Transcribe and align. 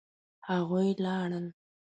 هغوی 0.49 0.89
لاړل 1.03 1.45